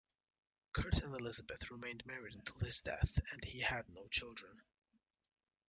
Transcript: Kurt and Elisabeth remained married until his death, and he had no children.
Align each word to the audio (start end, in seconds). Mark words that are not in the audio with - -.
Kurt 0.73 0.97
and 1.03 1.13
Elisabeth 1.13 1.69
remained 1.69 2.07
married 2.07 2.33
until 2.33 2.57
his 2.65 2.81
death, 2.81 3.19
and 3.33 3.43
he 3.43 3.59
had 3.59 3.87
no 3.87 4.07
children. 4.07 4.59